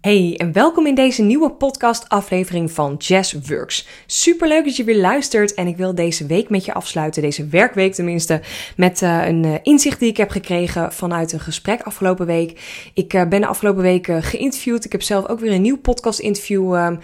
Hey 0.00 0.34
en 0.36 0.52
welkom 0.52 0.86
in 0.86 0.94
deze 0.94 1.22
nieuwe 1.22 1.50
podcast-aflevering 1.50 2.72
van 2.72 2.94
Jazz 2.98 3.36
Works. 3.48 3.86
Super 4.06 4.48
leuk 4.48 4.64
dat 4.64 4.76
je 4.76 4.84
weer 4.84 5.00
luistert 5.00 5.54
en 5.54 5.66
ik 5.66 5.76
wil 5.76 5.94
deze 5.94 6.26
week 6.26 6.48
met 6.48 6.64
je 6.64 6.74
afsluiten, 6.74 7.22
deze 7.22 7.46
werkweek 7.46 7.94
tenminste, 7.94 8.40
met 8.76 9.02
uh, 9.02 9.26
een 9.26 9.44
uh, 9.44 9.54
inzicht 9.62 10.00
die 10.00 10.08
ik 10.08 10.16
heb 10.16 10.30
gekregen 10.30 10.92
vanuit 10.92 11.32
een 11.32 11.40
gesprek 11.40 11.82
afgelopen 11.82 12.26
week. 12.26 12.60
Ik 12.94 13.14
uh, 13.14 13.28
ben 13.28 13.40
de 13.40 13.46
afgelopen 13.46 13.82
week 13.82 14.06
geïnterviewd. 14.20 14.84
Ik 14.84 14.92
heb 14.92 15.02
zelf 15.02 15.26
ook 15.26 15.40
weer 15.40 15.52
een 15.52 15.62
nieuw 15.62 15.78
podcast-interview 15.78 16.74
ehm, 16.74 16.96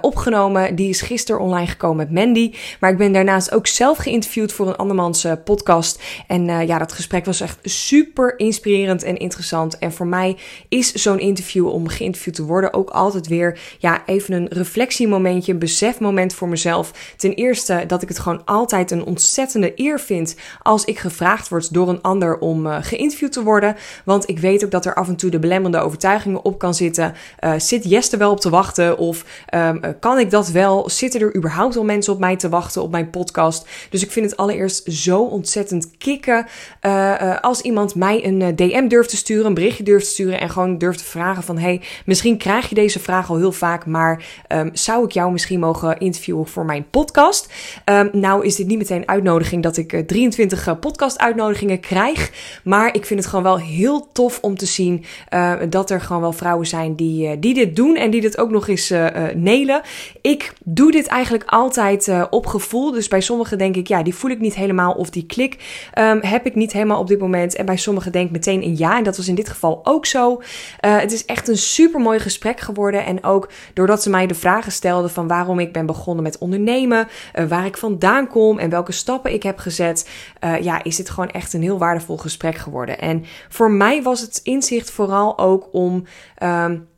opgenomen. 0.00 0.74
Die 0.74 0.88
is 0.88 1.00
gisteren 1.00 1.40
online 1.40 1.66
gekomen 1.66 1.96
met 1.96 2.10
Mandy. 2.10 2.54
Maar 2.80 2.90
ik 2.90 2.98
ben 2.98 3.12
daarnaast 3.12 3.52
ook 3.52 3.66
zelf 3.66 3.98
geïnterviewd 3.98 4.52
voor 4.52 4.68
een 4.68 4.76
andermans 4.76 5.26
podcast. 5.44 6.02
En 6.26 6.66
ja, 6.66 6.78
dat 6.78 6.92
gesprek 6.92 7.24
was 7.24 7.40
echt 7.40 7.58
super 7.62 8.38
inspirerend 8.38 9.02
en 9.02 9.16
interessant. 9.16 9.78
En 9.78 9.92
voor 9.92 10.06
mij 10.06 10.36
is 10.68 10.92
zo'n 10.92 11.18
interview 11.18 11.68
om 11.68 11.88
geïnterviewd 11.88 12.33
te 12.34 12.44
worden 12.44 12.72
ook 12.72 12.90
altijd 12.90 13.26
weer 13.26 13.58
ja, 13.78 14.02
even 14.06 14.34
een 14.34 14.48
reflectiemomentje, 14.48 15.52
een 15.52 15.58
besefmoment 15.58 16.34
voor 16.34 16.48
mezelf. 16.48 17.14
Ten 17.16 17.32
eerste 17.34 17.84
dat 17.86 18.02
ik 18.02 18.08
het 18.08 18.18
gewoon 18.18 18.44
altijd 18.44 18.90
een 18.90 19.04
ontzettende 19.04 19.72
eer 19.74 20.00
vind 20.00 20.36
als 20.62 20.84
ik 20.84 20.98
gevraagd 20.98 21.48
word 21.48 21.74
door 21.74 21.88
een 21.88 22.02
ander 22.02 22.38
om 22.38 22.66
uh, 22.66 22.76
geïnterviewd 22.80 23.32
te 23.32 23.42
worden. 23.42 23.76
Want 24.04 24.28
ik 24.28 24.38
weet 24.38 24.64
ook 24.64 24.70
dat 24.70 24.84
er 24.84 24.94
af 24.94 25.08
en 25.08 25.16
toe 25.16 25.30
de 25.30 25.38
belemmerende 25.38 25.86
overtuigingen 25.86 26.44
op 26.44 26.58
kan 26.58 26.74
zitten. 26.74 27.14
Uh, 27.40 27.52
zit 27.58 27.84
Jess 27.84 28.10
wel 28.10 28.30
op 28.30 28.40
te 28.40 28.50
wachten? 28.50 28.98
Of 28.98 29.24
um, 29.54 29.80
kan 30.00 30.18
ik 30.18 30.30
dat 30.30 30.48
wel? 30.48 30.90
Zitten 30.90 31.20
er 31.20 31.36
überhaupt 31.36 31.76
al 31.76 31.84
mensen 31.84 32.12
op 32.12 32.18
mij 32.18 32.36
te 32.36 32.48
wachten 32.48 32.82
op 32.82 32.90
mijn 32.90 33.10
podcast? 33.10 33.68
Dus 33.90 34.02
ik 34.02 34.10
vind 34.10 34.30
het 34.30 34.36
allereerst 34.36 34.92
zo 34.92 35.22
ontzettend 35.22 35.90
kicken 35.98 36.46
als 37.40 37.60
iemand 37.60 37.94
mij 37.94 38.24
een 38.24 38.56
DM 38.56 38.88
durft 38.88 39.08
te 39.08 39.16
sturen, 39.16 39.46
een 39.46 39.54
berichtje 39.54 39.84
durft 39.84 40.06
te 40.06 40.12
sturen 40.12 40.40
en 40.40 40.50
gewoon 40.50 40.78
durft 40.78 40.98
te 40.98 41.04
vragen 41.04 41.42
van 41.42 41.58
hey, 41.58 41.80
misschien 42.04 42.23
Misschien 42.24 42.50
krijg 42.50 42.68
je 42.68 42.74
deze 42.74 43.00
vraag 43.00 43.30
al 43.30 43.36
heel 43.36 43.52
vaak, 43.52 43.86
maar 43.86 44.24
um, 44.48 44.70
zou 44.72 45.04
ik 45.04 45.10
jou 45.10 45.32
misschien 45.32 45.60
mogen 45.60 45.98
interviewen 45.98 46.46
voor 46.46 46.64
mijn 46.64 46.86
podcast? 46.90 47.52
Um, 47.84 48.08
nou 48.12 48.44
is 48.44 48.56
dit 48.56 48.66
niet 48.66 48.78
meteen 48.78 48.96
een 48.96 49.08
uitnodiging 49.08 49.62
dat 49.62 49.76
ik 49.76 49.92
uh, 49.92 50.00
23 50.00 50.66
uh, 50.68 50.74
podcast 50.80 51.18
uitnodigingen 51.18 51.80
krijg, 51.80 52.32
maar 52.62 52.94
ik 52.94 53.06
vind 53.06 53.20
het 53.20 53.28
gewoon 53.28 53.44
wel 53.44 53.58
heel 53.58 54.08
tof 54.12 54.38
om 54.40 54.56
te 54.56 54.66
zien 54.66 55.04
uh, 55.34 55.52
dat 55.68 55.90
er 55.90 56.00
gewoon 56.00 56.22
wel 56.22 56.32
vrouwen 56.32 56.66
zijn 56.66 56.94
die, 56.94 57.28
uh, 57.28 57.36
die 57.38 57.54
dit 57.54 57.76
doen 57.76 57.96
en 57.96 58.10
die 58.10 58.20
dit 58.20 58.38
ook 58.38 58.50
nog 58.50 58.68
eens 58.68 58.92
nelen. 59.34 59.82
Ik 60.20 60.52
doe 60.64 60.92
dit 60.92 61.06
eigenlijk 61.06 61.44
altijd 61.46 62.12
op 62.30 62.46
gevoel, 62.46 62.92
dus 62.92 63.08
bij 63.08 63.20
sommigen 63.20 63.58
denk 63.58 63.76
ik 63.76 63.88
ja, 63.88 64.02
die 64.02 64.14
voel 64.14 64.30
ik 64.30 64.40
niet 64.40 64.54
helemaal 64.54 64.92
of 64.92 65.10
die 65.10 65.26
klik 65.26 65.56
um, 65.98 66.20
heb 66.22 66.46
ik 66.46 66.54
niet 66.54 66.72
helemaal 66.72 66.98
op 66.98 67.08
dit 67.08 67.18
moment 67.18 67.54
en 67.54 67.66
bij 67.66 67.76
sommigen 67.76 68.12
denk 68.12 68.26
ik 68.26 68.32
meteen 68.32 68.62
een 68.62 68.76
ja 68.76 68.96
en 68.98 69.04
dat 69.04 69.16
was 69.16 69.28
in 69.28 69.34
dit 69.34 69.48
geval 69.48 69.80
ook 69.82 70.06
zo. 70.06 70.42
het 70.80 71.12
is 71.12 71.24
echt 71.24 71.48
een 71.48 71.56
super 71.56 72.00
mooi 72.00 72.13
gesprek 72.20 72.60
geworden. 72.60 73.04
En 73.04 73.24
ook 73.24 73.50
doordat 73.74 74.02
ze 74.02 74.10
mij 74.10 74.26
de 74.26 74.34
vragen 74.34 74.72
stelden 74.72 75.10
van 75.10 75.28
waarom 75.28 75.58
ik 75.58 75.72
ben 75.72 75.86
begonnen 75.86 76.22
met 76.22 76.38
ondernemen, 76.38 77.08
uh, 77.34 77.44
waar 77.44 77.66
ik 77.66 77.76
vandaan 77.76 78.28
kom 78.28 78.58
en 78.58 78.70
welke 78.70 78.92
stappen 78.92 79.32
ik 79.32 79.42
heb 79.42 79.58
gezet. 79.58 80.08
Uh, 80.44 80.60
ja, 80.60 80.84
is 80.84 80.96
dit 80.96 81.10
gewoon 81.10 81.30
echt 81.30 81.52
een 81.52 81.62
heel 81.62 81.78
waardevol 81.78 82.16
gesprek 82.16 82.56
geworden. 82.56 82.98
En 82.98 83.24
voor 83.48 83.70
mij 83.70 84.02
was 84.02 84.20
het 84.20 84.40
inzicht 84.42 84.90
vooral 84.90 85.38
ook 85.38 85.68
om. 85.72 86.04
Um, 86.42 86.92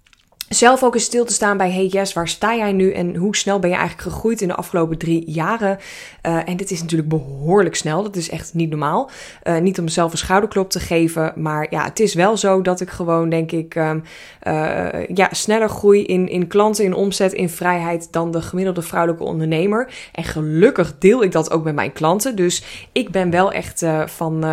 zelf 0.48 0.82
ook 0.82 0.94
eens 0.94 1.04
stil 1.04 1.24
te 1.24 1.32
staan 1.32 1.56
bij, 1.56 1.70
hey 1.70 1.86
Jess, 1.86 2.12
waar 2.12 2.28
sta 2.28 2.56
jij 2.56 2.72
nu 2.72 2.92
en 2.92 3.16
hoe 3.16 3.36
snel 3.36 3.58
ben 3.58 3.70
je 3.70 3.76
eigenlijk 3.76 4.08
gegroeid 4.08 4.40
in 4.40 4.48
de 4.48 4.54
afgelopen 4.54 4.98
drie 4.98 5.30
jaren? 5.30 5.78
Uh, 6.26 6.48
en 6.48 6.56
dit 6.56 6.70
is 6.70 6.80
natuurlijk 6.80 7.08
behoorlijk 7.08 7.74
snel, 7.74 8.02
dat 8.02 8.16
is 8.16 8.30
echt 8.30 8.54
niet 8.54 8.70
normaal. 8.70 9.10
Uh, 9.44 9.58
niet 9.58 9.78
om 9.78 9.84
mezelf 9.84 10.12
een 10.12 10.18
schouderklop 10.18 10.70
te 10.70 10.80
geven, 10.80 11.32
maar 11.36 11.66
ja, 11.70 11.84
het 11.84 12.00
is 12.00 12.14
wel 12.14 12.36
zo 12.36 12.62
dat 12.62 12.80
ik 12.80 12.90
gewoon, 12.90 13.28
denk 13.28 13.52
ik, 13.52 13.74
um, 13.74 14.02
uh, 14.46 15.06
ja, 15.14 15.28
sneller 15.30 15.68
groei 15.68 16.04
in, 16.04 16.28
in 16.28 16.46
klanten, 16.46 16.84
in 16.84 16.94
omzet, 16.94 17.32
in 17.32 17.48
vrijheid 17.48 18.12
dan 18.12 18.30
de 18.30 18.42
gemiddelde 18.42 18.82
vrouwelijke 18.82 19.24
ondernemer. 19.24 19.94
En 20.12 20.24
gelukkig 20.24 20.98
deel 20.98 21.22
ik 21.22 21.32
dat 21.32 21.50
ook 21.50 21.64
met 21.64 21.74
mijn 21.74 21.92
klanten, 21.92 22.36
dus 22.36 22.88
ik 22.92 23.10
ben 23.10 23.30
wel 23.30 23.52
echt 23.52 23.84
van, 24.06 24.44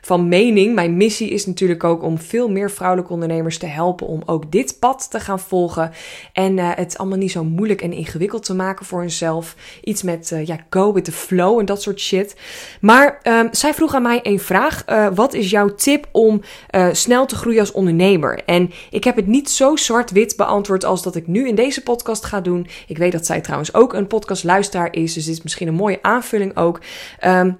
van 0.00 0.28
mening. 0.28 0.74
Mijn 0.74 0.96
missie 0.96 1.30
is 1.30 1.46
natuurlijk 1.46 1.84
ook 1.84 2.02
om 2.02 2.18
veel 2.18 2.50
meer 2.50 2.70
vrouwelijke 2.70 3.12
ondernemers 3.12 3.58
te 3.58 3.66
helpen 3.66 4.06
om 4.06 4.22
ook 4.26 4.52
dit 4.52 4.76
pad 4.78 5.06
te 5.14 5.20
gaan 5.20 5.40
volgen. 5.40 5.92
En 6.32 6.56
uh, 6.56 6.70
het 6.74 6.98
allemaal 6.98 7.18
niet 7.18 7.30
zo 7.30 7.44
moeilijk 7.44 7.82
en 7.82 7.92
ingewikkeld 7.92 8.44
te 8.44 8.54
maken 8.54 8.86
voor 8.86 9.00
hunzelf. 9.00 9.56
Iets 9.84 10.02
met 10.02 10.30
uh, 10.30 10.46
ja, 10.46 10.58
go 10.70 10.92
with 10.92 11.04
the 11.04 11.12
flow 11.12 11.58
en 11.58 11.64
dat 11.64 11.82
soort 11.82 12.00
shit. 12.00 12.36
Maar 12.80 13.20
um, 13.22 13.48
zij 13.50 13.74
vroeg 13.74 13.94
aan 13.94 14.02
mij 14.02 14.20
een 14.22 14.40
vraag. 14.40 14.82
Uh, 14.88 15.08
wat 15.14 15.34
is 15.34 15.50
jouw 15.50 15.74
tip 15.74 16.08
om 16.12 16.42
snel 16.92 17.26
te 17.26 17.36
groeien 17.36 17.60
als 17.60 17.72
ondernemer? 17.72 18.44
En 18.44 18.70
ik 18.90 19.04
heb 19.04 19.16
het 19.16 19.26
niet 19.26 19.50
zo 19.50 19.76
zwart-wit 19.76 20.36
beantwoord 20.36 20.84
als 20.84 21.02
dat 21.02 21.16
ik 21.16 21.26
nu 21.26 21.48
in 21.48 21.54
deze 21.54 21.82
podcast 21.82 22.24
ga 22.24 22.40
doen. 22.40 22.66
Ik 22.86 22.98
weet 22.98 23.12
dat 23.12 23.26
zij 23.26 23.40
trouwens 23.40 23.74
ook 23.74 23.92
een 23.92 24.06
podcastluisteraar 24.06 24.92
is. 24.92 25.12
Dus 25.12 25.24
dit 25.24 25.34
is 25.34 25.42
misschien 25.42 25.68
een 25.68 25.74
mooie 25.74 26.02
aanvulling 26.02 26.56
ook. 26.56 26.80
Um, 27.24 27.58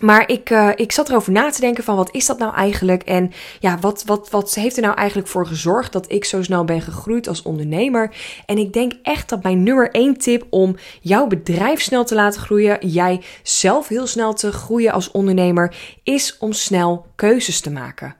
maar 0.00 0.28
ik, 0.28 0.50
uh, 0.50 0.70
ik 0.74 0.92
zat 0.92 1.08
erover 1.08 1.32
na 1.32 1.50
te 1.50 1.60
denken 1.60 1.84
van 1.84 1.96
wat 1.96 2.14
is 2.14 2.26
dat 2.26 2.38
nou 2.38 2.54
eigenlijk? 2.54 3.02
En 3.02 3.32
ja, 3.60 3.78
wat, 3.78 4.02
wat, 4.06 4.30
wat 4.30 4.54
heeft 4.54 4.76
er 4.76 4.82
nou 4.82 4.94
eigenlijk 4.94 5.28
voor 5.28 5.46
gezorgd 5.46 5.92
dat 5.92 6.12
ik 6.12 6.24
zo 6.24 6.42
snel 6.42 6.64
ben 6.64 6.80
gegroeid 6.80 7.28
als 7.28 7.42
ondernemer? 7.42 8.14
En 8.46 8.58
ik 8.58 8.72
denk 8.72 8.92
echt 9.02 9.28
dat 9.28 9.42
mijn 9.42 9.62
nummer 9.62 9.90
één 9.90 10.16
tip 10.16 10.46
om 10.50 10.76
jouw 11.00 11.26
bedrijf 11.26 11.80
snel 11.80 12.04
te 12.04 12.14
laten 12.14 12.40
groeien, 12.40 12.88
jij 12.88 13.22
zelf 13.42 13.88
heel 13.88 14.06
snel 14.06 14.32
te 14.32 14.52
groeien 14.52 14.92
als 14.92 15.10
ondernemer, 15.10 15.74
is 16.02 16.36
om 16.38 16.52
snel 16.52 17.06
keuzes 17.16 17.60
te 17.60 17.70
maken. 17.70 18.16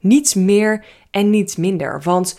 Niets 0.00 0.34
meer 0.34 0.84
en 1.10 1.30
niets 1.30 1.56
minder. 1.56 2.00
Want 2.02 2.38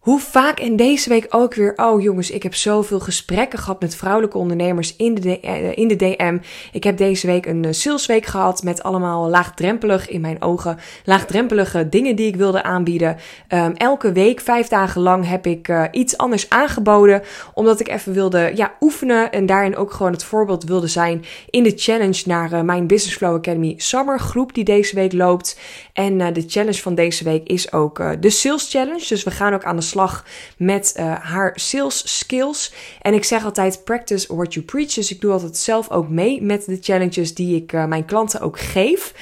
hoe 0.00 0.20
vaak 0.20 0.60
in 0.60 0.76
deze 0.76 1.08
week 1.08 1.26
ook 1.28 1.54
weer, 1.54 1.72
oh 1.76 2.02
jongens, 2.02 2.30
ik 2.30 2.42
heb 2.42 2.54
zoveel 2.54 3.00
gesprekken 3.00 3.58
gehad 3.58 3.80
met 3.80 3.96
vrouwelijke 3.96 4.38
ondernemers 4.38 4.96
in 4.96 5.14
de, 5.14 5.40
eh, 5.40 5.76
in 5.76 5.88
de 5.88 5.96
DM. 5.96 6.38
Ik 6.72 6.84
heb 6.84 6.96
deze 6.96 7.26
week 7.26 7.46
een 7.46 7.64
eh, 7.64 7.72
salesweek 7.72 8.26
gehad 8.26 8.62
met 8.62 8.82
allemaal 8.82 9.28
laagdrempelig, 9.28 10.08
in 10.08 10.20
mijn 10.20 10.42
ogen, 10.42 10.78
laagdrempelige 11.04 11.88
dingen 11.88 12.16
die 12.16 12.26
ik 12.26 12.36
wilde 12.36 12.62
aanbieden. 12.62 13.16
Um, 13.48 13.72
elke 13.72 14.12
week, 14.12 14.40
vijf 14.40 14.68
dagen 14.68 15.00
lang, 15.00 15.28
heb 15.28 15.46
ik 15.46 15.68
uh, 15.68 15.84
iets 15.90 16.16
anders 16.16 16.50
aangeboden, 16.50 17.22
omdat 17.54 17.80
ik 17.80 17.88
even 17.88 18.12
wilde 18.12 18.52
ja, 18.54 18.74
oefenen 18.80 19.32
en 19.32 19.46
daarin 19.46 19.76
ook 19.76 19.92
gewoon 19.92 20.12
het 20.12 20.24
voorbeeld 20.24 20.64
wilde 20.64 20.86
zijn 20.86 21.24
in 21.50 21.62
de 21.62 21.72
challenge 21.76 22.22
naar 22.26 22.64
mijn 22.64 22.86
Business 22.86 23.16
Flow 23.16 23.34
Academy 23.34 23.74
Summer 23.76 24.20
groep 24.20 24.54
die 24.54 24.64
deze 24.64 24.94
week 24.94 25.12
loopt. 25.12 25.58
En 25.92 26.32
de 26.32 26.44
challenge 26.46 26.80
van 26.80 26.94
deze 26.94 27.24
week 27.24 27.48
is 27.48 27.72
ook 27.72 28.02
de 28.20 28.30
Sales 28.30 28.70
Challenge, 28.70 29.04
dus 29.08 29.22
we 29.22 29.30
gaan 29.30 29.54
ook 29.54 29.64
aan 29.64 29.76
de 29.76 29.82
slag 29.90 30.24
met 30.56 30.94
uh, 30.96 31.14
haar 31.20 31.52
sales 31.54 32.18
skills. 32.18 32.72
En 33.02 33.14
ik 33.14 33.24
zeg 33.24 33.44
altijd 33.44 33.84
practice 33.84 34.34
what 34.34 34.54
you 34.54 34.66
preach. 34.66 34.92
Dus 34.92 35.10
ik 35.10 35.20
doe 35.20 35.32
altijd 35.32 35.56
zelf 35.56 35.90
ook 35.90 36.08
mee 36.08 36.42
met 36.42 36.64
de 36.64 36.78
challenges 36.80 37.34
die 37.34 37.56
ik 37.56 37.72
uh, 37.72 37.84
mijn 37.84 38.04
klanten 38.04 38.40
ook 38.40 38.60
geef. 38.60 39.14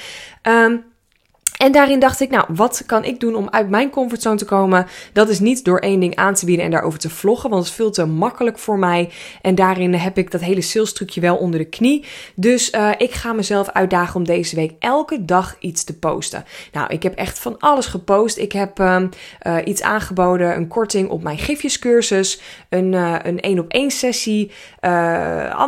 Um, 0.43 0.83
en 1.59 1.71
daarin 1.71 1.99
dacht 1.99 2.19
ik, 2.19 2.29
nou, 2.29 2.45
wat 2.47 2.83
kan 2.85 3.03
ik 3.03 3.19
doen 3.19 3.35
om 3.35 3.49
uit 3.49 3.69
mijn 3.69 3.89
comfortzone 3.89 4.35
te 4.35 4.45
komen? 4.45 4.87
Dat 5.13 5.29
is 5.29 5.39
niet 5.39 5.65
door 5.65 5.79
één 5.79 5.99
ding 5.99 6.15
aan 6.15 6.33
te 6.33 6.45
bieden 6.45 6.65
en 6.65 6.71
daarover 6.71 6.99
te 6.99 7.09
vloggen, 7.09 7.49
want 7.49 7.61
het 7.61 7.71
is 7.71 7.77
veel 7.77 7.91
te 7.91 8.05
makkelijk 8.05 8.59
voor 8.59 8.79
mij. 8.79 9.09
En 9.41 9.55
daarin 9.55 9.93
heb 9.93 10.17
ik 10.17 10.31
dat 10.31 10.41
hele 10.41 10.61
sales 10.61 10.93
trucje 10.93 11.21
wel 11.21 11.35
onder 11.35 11.59
de 11.59 11.65
knie. 11.65 12.05
Dus 12.35 12.71
uh, 12.71 12.91
ik 12.97 13.11
ga 13.11 13.33
mezelf 13.33 13.69
uitdagen 13.69 14.15
om 14.15 14.25
deze 14.25 14.55
week 14.55 14.71
elke 14.79 15.25
dag 15.25 15.55
iets 15.59 15.83
te 15.83 15.99
posten. 15.99 16.45
Nou, 16.71 16.87
ik 16.89 17.03
heb 17.03 17.15
echt 17.15 17.39
van 17.39 17.57
alles 17.57 17.85
gepost. 17.85 18.37
Ik 18.37 18.51
heb 18.51 18.79
uh, 18.79 19.01
uh, 19.47 19.57
iets 19.63 19.81
aangeboden, 19.81 20.55
een 20.55 20.67
korting 20.67 21.09
op 21.09 21.23
mijn 21.23 21.37
gifjescursus, 21.37 22.41
een 22.69 22.93
uh, 22.93 23.15
een 23.23 23.39
één 23.39 23.59
op 23.59 23.71
één 23.71 23.91
sessie, 23.91 24.51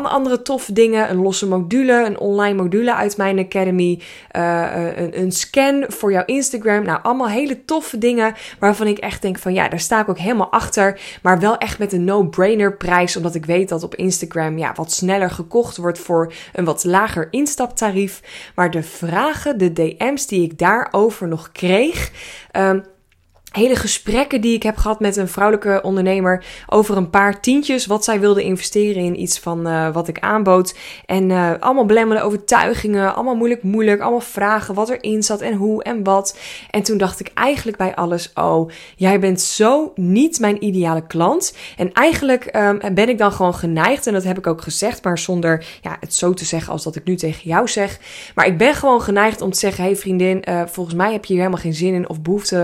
andere 0.04 0.42
toffe 0.42 0.74
dingen, 0.74 1.10
een 1.10 1.22
losse 1.22 1.48
module, 1.48 2.06
een 2.06 2.20
online 2.20 2.62
module 2.62 2.96
uit 2.96 3.18
mijn 3.18 3.40
academy, 3.40 4.02
een, 4.32 5.22
een 5.22 5.32
scan 5.32 5.81
voor 5.88 6.12
jouw 6.12 6.26
Instagram. 6.26 6.84
Nou, 6.84 7.00
allemaal 7.04 7.30
hele 7.30 7.66
toffe 7.66 7.98
dingen 7.98 8.34
waarvan 8.60 8.88
ik 8.88 8.98
echt 8.98 9.22
denk 9.22 9.38
van 9.38 9.54
ja, 9.54 9.68
daar 9.70 9.80
sta 9.80 10.02
ik 10.02 10.10
ook 10.10 10.18
helemaal 10.18 10.52
achter. 10.52 11.00
Maar 11.22 11.40
wel 11.40 11.58
echt 11.58 11.80
met 11.80 11.94
een 11.94 12.04
no-brainer 12.04 12.78
prijs, 12.78 13.16
omdat 13.16 13.36
ik 13.36 13.46
weet 13.46 13.70
dat 13.70 13.84
op 13.84 13.96
Instagram 13.96 14.58
ja, 14.58 14.74
wat 14.76 14.92
sneller 14.92 15.30
gekocht 15.30 15.78
wordt 15.78 16.00
voor 16.00 16.34
een 16.54 16.66
wat 16.66 16.84
lager 16.84 17.28
instaptarief. 17.32 18.22
Maar 18.56 18.72
de 18.72 18.84
vragen, 18.84 19.58
de 19.58 19.74
DM's 19.74 20.28
die 20.28 20.44
ik 20.44 20.58
daarover 20.58 21.28
nog 21.28 21.52
kreeg, 21.52 22.12
um, 22.52 22.84
hele 23.52 23.76
gesprekken 23.76 24.42
die 24.42 24.56
ik 24.56 24.64
heb 24.64 24.78
gehad 24.78 25.00
met 25.00 25.16
een 25.16 25.28
vrouwelijke 25.28 25.80
ondernemer 25.82 26.46
over 26.68 26.98
een 26.98 27.10
paar 27.10 27.42
tientjes 27.42 27.86
wat 27.86 28.04
zij 28.04 28.20
wilde 28.20 28.44
investeren 28.44 29.04
in 29.04 29.22
iets 29.22 29.40
van 29.40 29.68
uh, 29.68 29.94
wat 29.94 30.08
ik 30.08 30.20
aanbood. 30.20 30.76
En 31.06 31.30
uh, 31.30 31.52
allemaal 31.60 31.86
belemmerende 31.86 32.28
overtuigingen, 32.28 33.16
allemaal 33.16 33.36
moeilijk 33.36 33.64
moeilijk, 33.64 34.02
allemaal 34.02 34.20
vragen 34.20 34.74
wat 34.74 34.90
erin 34.90 35.24
zat 35.24 35.42
en 35.42 35.54
hoe 35.54 35.84
en 35.84 36.04
wat. 36.04 36.38
En 36.70 36.84
toen 36.84 36.98
dacht 36.98 37.20
ik 37.20 37.32
eigenlijk 37.34 37.78
bij 37.78 37.96
alles, 37.96 38.32
oh, 38.34 38.70
jij 38.96 39.20
bent 39.20 39.42
zo 39.42 39.92
niet 39.96 40.40
mijn 40.40 40.64
ideale 40.64 41.08
klant. 41.08 41.58
En 41.78 41.94
eigenlijk 41.94 42.56
um, 42.56 42.96
ben 42.96 43.10
ik 43.10 43.18
dan 43.18 43.32
gewoon 43.32 43.56
geneigd, 43.56 44.08
en 44.08 44.14
dat 44.14 44.24
heb 44.24 44.38
ik 44.38 44.48
ook 44.48 44.62
gezegd, 44.62 45.04
maar 45.04 45.18
zonder 45.18 45.66
ja, 45.82 45.98
het 46.00 46.16
zo 46.16 46.34
te 46.34 46.46
zeggen 46.46 46.72
als 46.72 46.84
dat 46.84 46.96
ik 46.96 47.04
nu 47.04 47.16
tegen 47.16 47.50
jou 47.50 47.68
zeg. 47.68 48.00
Maar 48.36 48.46
ik 48.46 48.58
ben 48.58 48.74
gewoon 48.74 49.02
geneigd 49.02 49.42
om 49.42 49.52
te 49.52 49.60
zeggen, 49.60 49.84
hey 49.84 49.96
vriendin, 49.96 50.44
uh, 50.50 50.62
volgens 50.66 50.96
mij 50.96 51.12
heb 51.12 51.26
je 51.26 51.34
hier 51.34 51.42
helemaal 51.42 51.64
geen 51.64 51.74
zin 51.74 51.94
in 51.94 52.10
of 52.10 52.22
behoefte 52.22 52.60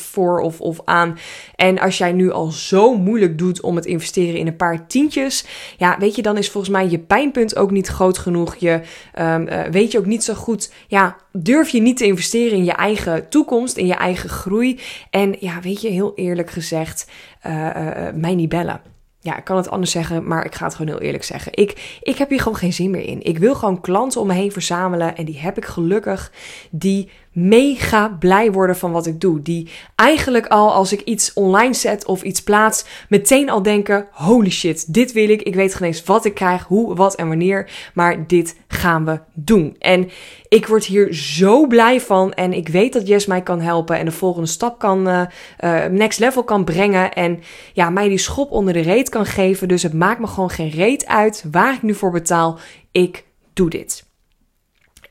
voor 0.00 0.40
of, 0.40 0.60
of 0.60 0.80
aan. 0.84 1.18
En 1.54 1.78
als 1.78 1.98
jij 1.98 2.12
nu 2.12 2.30
al 2.30 2.50
zo 2.50 2.94
moeilijk 2.94 3.38
doet 3.38 3.60
om 3.60 3.76
het 3.76 3.86
investeren 3.86 4.38
in 4.38 4.46
een 4.46 4.56
paar 4.56 4.86
tientjes, 4.86 5.44
ja, 5.76 5.96
weet 5.98 6.16
je, 6.16 6.22
dan 6.22 6.36
is 6.36 6.50
volgens 6.50 6.72
mij 6.72 6.88
je 6.88 6.98
pijnpunt 6.98 7.56
ook 7.56 7.70
niet 7.70 7.86
groot 7.86 8.18
genoeg. 8.18 8.56
Je 8.56 8.80
um, 9.18 9.48
uh, 9.48 9.62
weet 9.62 9.92
je 9.92 9.98
ook 9.98 10.06
niet 10.06 10.24
zo 10.24 10.34
goed, 10.34 10.72
ja, 10.88 11.16
durf 11.32 11.68
je 11.68 11.80
niet 11.80 11.96
te 11.96 12.06
investeren 12.06 12.58
in 12.58 12.64
je 12.64 12.72
eigen 12.72 13.28
toekomst, 13.28 13.76
in 13.76 13.86
je 13.86 13.94
eigen 13.94 14.28
groei. 14.28 14.80
En 15.10 15.36
ja, 15.38 15.60
weet 15.60 15.80
je, 15.80 15.88
heel 15.88 16.12
eerlijk 16.14 16.50
gezegd, 16.50 17.10
uh, 17.46 17.52
uh, 17.52 18.12
mij 18.14 18.34
niet 18.34 18.48
bellen. 18.48 18.80
Ja, 19.22 19.36
ik 19.36 19.44
kan 19.44 19.56
het 19.56 19.70
anders 19.70 19.90
zeggen, 19.90 20.26
maar 20.26 20.44
ik 20.44 20.54
ga 20.54 20.64
het 20.64 20.74
gewoon 20.74 20.92
heel 20.92 21.00
eerlijk 21.06 21.24
zeggen. 21.24 21.52
Ik, 21.54 21.98
ik 22.02 22.16
heb 22.16 22.28
hier 22.28 22.40
gewoon 22.40 22.58
geen 22.58 22.72
zin 22.72 22.90
meer 22.90 23.04
in. 23.04 23.22
Ik 23.22 23.38
wil 23.38 23.54
gewoon 23.54 23.80
klanten 23.80 24.20
om 24.20 24.26
me 24.26 24.34
heen 24.34 24.52
verzamelen. 24.52 25.16
En 25.16 25.24
die 25.24 25.38
heb 25.38 25.56
ik 25.56 25.64
gelukkig. 25.64 26.32
Die 26.70 27.10
mega 27.32 28.08
blij 28.08 28.52
worden 28.52 28.76
van 28.76 28.92
wat 28.92 29.06
ik 29.06 29.20
doe. 29.20 29.42
Die 29.42 29.68
eigenlijk 29.94 30.46
al 30.46 30.72
als 30.72 30.92
ik 30.92 31.00
iets 31.00 31.32
online 31.32 31.74
zet 31.74 32.04
of 32.04 32.22
iets 32.22 32.42
plaats, 32.42 32.84
meteen 33.08 33.50
al 33.50 33.62
denken: 33.62 34.06
holy 34.10 34.50
shit, 34.50 34.94
dit 34.94 35.12
wil 35.12 35.28
ik. 35.28 35.42
Ik 35.42 35.54
weet 35.54 35.74
geen 35.74 35.86
eens 35.86 36.04
wat 36.04 36.24
ik 36.24 36.34
krijg, 36.34 36.64
hoe, 36.64 36.94
wat 36.94 37.14
en 37.14 37.28
wanneer. 37.28 37.70
Maar 37.94 38.26
dit 38.26 38.56
gaan 38.68 39.04
we 39.04 39.20
doen. 39.34 39.76
En 39.78 40.10
ik 40.48 40.66
word 40.66 40.84
hier 40.84 41.14
zo 41.14 41.66
blij 41.66 42.00
van. 42.00 42.32
En 42.32 42.52
ik 42.52 42.68
weet 42.68 42.92
dat 42.92 43.06
Jess 43.06 43.26
mij 43.26 43.42
kan 43.42 43.60
helpen 43.60 43.98
en 43.98 44.04
de 44.04 44.12
volgende 44.12 44.48
stap 44.48 44.78
kan, 44.78 45.08
uh, 45.08 45.22
uh, 45.60 45.84
next 45.84 46.18
level 46.18 46.44
kan 46.44 46.64
brengen. 46.64 47.12
En 47.12 47.40
ja, 47.72 47.90
mij 47.90 48.08
die 48.08 48.18
schop 48.18 48.50
onder 48.50 48.72
de 48.74 48.80
reet 48.80 49.08
kan 49.08 49.26
geven. 49.26 49.68
Dus 49.68 49.82
het 49.82 49.94
maakt 49.94 50.20
me 50.20 50.26
gewoon 50.26 50.50
geen 50.50 50.70
reet 50.70 51.06
uit 51.06 51.44
waar 51.50 51.74
ik 51.74 51.82
nu 51.82 51.94
voor 51.94 52.10
betaal. 52.10 52.58
Ik 52.92 53.24
doe 53.52 53.70
dit. 53.70 54.08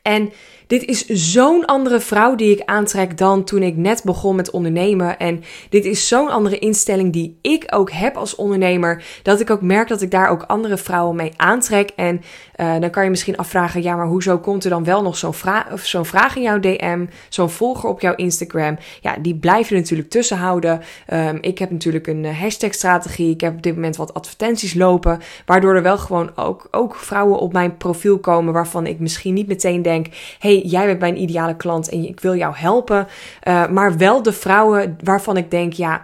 En 0.02 0.32
dit 0.70 0.86
is 0.86 1.06
zo'n 1.06 1.66
andere 1.66 2.00
vrouw 2.00 2.36
die 2.36 2.52
ik 2.52 2.62
aantrek 2.66 3.18
dan 3.18 3.44
toen 3.44 3.64
ik 3.64 3.76
net 3.76 4.04
begon 4.04 4.36
met 4.36 4.52
ondernemen. 4.52 5.18
En 5.18 5.44
dit 5.70 5.86
is 5.86 6.08
zo'n 6.08 6.30
andere 6.30 6.60
instelling 6.60 7.14
die 7.14 7.40
ik 7.42 7.66
ook 7.70 7.92
heb 7.92 8.16
als 8.16 8.36
ondernemer. 8.36 9.04
Dat 9.24 9.40
ik 9.40 9.50
ook 9.50 9.62
merk 9.62 9.88
dat 9.88 10.02
ik 10.02 10.12
daar 10.12 10.30
ook 10.30 10.44
andere 10.44 10.78
vrouwen 10.78 11.16
mee 11.16 11.32
aantrek. 11.36 11.90
En 11.96 12.22
uh, 12.56 12.80
dan 12.80 12.90
kan 12.90 13.04
je 13.04 13.10
misschien 13.10 13.38
afvragen: 13.38 13.82
ja, 13.82 13.96
maar 13.96 14.08
hoezo 14.08 14.38
komt 14.38 14.64
er 14.64 14.70
dan 14.70 14.84
wel 14.84 15.02
nog 15.02 15.18
zo'n 15.18 15.34
vraag, 15.34 15.86
zo'n 15.86 16.06
vraag 16.06 16.36
in 16.36 16.42
jouw 16.42 16.60
DM? 16.60 17.06
Zo'n 17.30 17.50
volger 17.50 17.90
op 17.90 18.02
jouw 18.02 18.16
Instagram? 18.16 18.78
Ja, 19.02 19.18
die 19.22 19.36
blijf 19.36 19.70
je 19.70 19.76
natuurlijk 19.76 20.10
tussen 20.10 20.38
houden. 20.38 20.82
Um, 21.14 21.38
ik 21.42 21.60
heb 21.60 21.72
natuurlijk 21.72 22.08
een 22.08 22.26
eh, 22.26 22.40
hashtag-strategie. 22.40 23.34
Ik 23.34 23.42
heb 23.42 23.54
op 23.54 23.64
dit 23.64 23.76
moment 23.76 23.96
wat 23.96 24.14
advertenties 24.14 24.74
lopen. 24.74 25.20
Waardoor 25.46 25.76
er 25.76 25.84
wel 25.84 25.98
gewoon 25.98 26.32
ook, 26.36 26.68
ook 26.72 26.96
vrouwen 26.96 27.40
op 27.40 27.54
mijn 27.54 27.78
profiel 27.78 28.20
komen 28.20 28.54
waarvan 28.54 28.86
ik 28.88 29.00
misschien 29.00 29.34
niet 29.34 29.48
meteen 29.48 29.82
denk: 29.82 30.08
jij 30.68 30.86
bent 30.86 31.00
mijn 31.00 31.22
ideale 31.22 31.56
klant 31.56 31.90
en 31.90 32.04
ik 32.04 32.20
wil 32.20 32.36
jou 32.36 32.56
helpen. 32.56 33.08
Uh, 33.48 33.68
maar 33.68 33.98
wel 33.98 34.24
de 34.24 34.34
vrouwen 34.34 34.98
waarvan 35.04 35.38
ik 35.38 35.52
denk, 35.52 35.74
ja. 35.74 36.02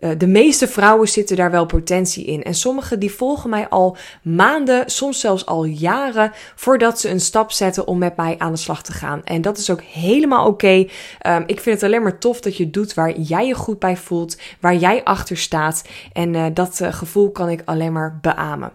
Uh, 0.00 0.10
de 0.18 0.26
meeste 0.26 0.68
vrouwen 0.68 1.08
zitten 1.08 1.36
daar 1.36 1.50
wel 1.50 1.66
potentie 1.66 2.24
in. 2.24 2.42
En 2.42 2.54
sommige 2.54 2.98
die 2.98 3.12
volgen 3.12 3.50
mij 3.50 3.68
al 3.68 3.96
maanden, 4.22 4.90
soms 4.90 5.20
zelfs 5.20 5.46
al 5.46 5.64
jaren, 5.64 6.32
voordat 6.54 7.00
ze 7.00 7.10
een 7.10 7.20
stap 7.20 7.52
zetten 7.52 7.86
om 7.86 7.98
met 7.98 8.16
mij 8.16 8.34
aan 8.38 8.52
de 8.52 8.58
slag 8.58 8.82
te 8.82 8.92
gaan. 8.92 9.24
En 9.24 9.42
dat 9.42 9.58
is 9.58 9.70
ook 9.70 9.82
helemaal 9.82 10.46
oké. 10.46 10.86
Um, 11.26 11.42
ik 11.46 11.60
vind 11.60 11.80
het 11.80 11.82
alleen 11.82 12.02
maar 12.02 12.18
tof 12.18 12.40
dat 12.40 12.56
je 12.56 12.70
doet 12.70 12.94
waar 12.94 13.18
jij 13.18 13.46
je 13.46 13.54
goed 13.54 13.78
bij 13.78 13.96
voelt, 13.96 14.38
waar 14.60 14.76
jij 14.76 15.04
achter 15.04 15.36
staat. 15.36 15.84
En 16.12 16.34
uh, 16.34 16.46
dat 16.54 16.80
gevoel 16.82 17.30
kan 17.30 17.48
ik 17.48 17.62
alleen 17.64 17.92
maar 17.92 18.18
beamen. 18.20 18.72